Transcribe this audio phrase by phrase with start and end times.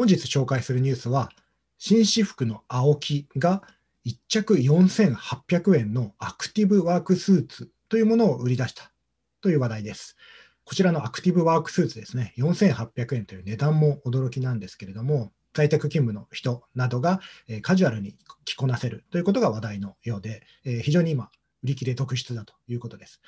[0.00, 1.28] 本日紹介するニュースは、
[1.76, 3.62] 紳士服の青木が
[4.06, 8.90] 1着4800円のアクティブワークスーツというものを売り出した
[9.42, 10.16] という話題です。
[10.64, 17.20] こちらのアクティブワークスーツですね、4800円という値段も驚きなんですけれども、在宅勤務の人などが
[17.60, 20.46] カジュアルに着こなせるということが話題のようで、
[20.82, 21.30] 非常に今、
[21.62, 23.20] 売り切れ特出だということです。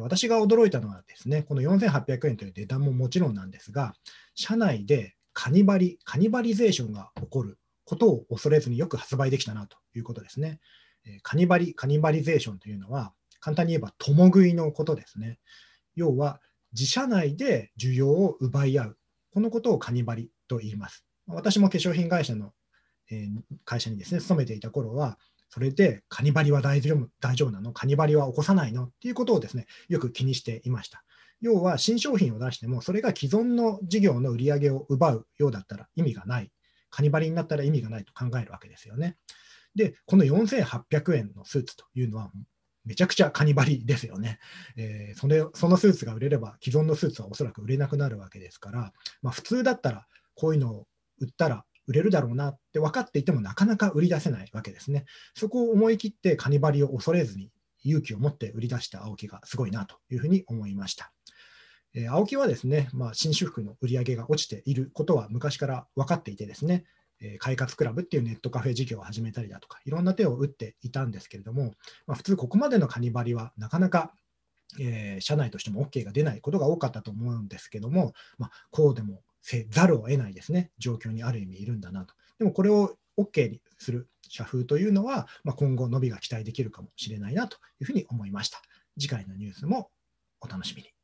[0.00, 3.94] 私が驚いたのはですね、この4800円という値段ももちろんなんですが、
[4.34, 10.58] 社内でカニバリ、カニバリゼーションが起こることを恐れずによく発売できたなということですね。
[11.22, 15.38] カニバリ、カニバリゼーションというのは、簡単に言えば共食いのことですね。
[15.94, 16.40] 要は、
[16.72, 18.98] 自社内で需要を奪い合う。
[19.32, 21.04] このことをカニバリと言います。
[21.28, 22.52] 私も化粧品会社の、
[23.08, 23.28] え
[23.64, 25.20] 会社にですね、勤めていた頃は、
[25.50, 27.72] それでカニバリは大丈夫大丈夫なの？
[27.72, 28.86] カニバリは起こさないの？
[28.86, 31.04] っていうことをですね、よく気にしていました。
[31.40, 36.50] 要は新商品を出しても、それが既存の事業の売り上げを奪うようだったら意味がない。
[36.90, 39.16] カニバリになったら意味がないと考えるわけですよね。
[39.74, 42.30] で、この4800円のスーツというのは、
[42.84, 44.38] めちゃくちゃカニバリですよね。
[44.76, 50.86] えー、それそのスーツが売れれば、既存のスーツはおそらく売れなくなるわけですから、まあ、普通だったらこういうのを
[51.20, 55.04] 売ったら売れるだろうなって分かっていてもなかなか売り出せないわけですね。
[55.34, 57.50] そこを思い切ってカニバリを恐れずに
[57.84, 61.12] 勇気を持って売り出した青木がすごいなというふうに思いました。
[61.98, 66.84] えー、青木はですね、まあ、新種服の売り上げが落ちていることは昔から分かっていてですね、
[67.20, 71.74] えー、快活クラブっていうネットカフェ事業を始めたりだとか、いろんな手を打っていたんですけれども、
[72.06, 74.12] まあ、普通ここまでのカニバリはなかなか
[74.78, 82.14] えー、社内としても OK が出ないことが多かったと思うんですけども、まあ、こうでもせざるを得ないですね、状況にある意味いるんだなと。
[82.38, 88.60] でもこれを OK にする社風というのは、まあ、今後伸びが期待できるかもしれないなというふうに思いました。
[88.98, 89.90] 次回のニュースも
[90.42, 90.97] お楽しみに。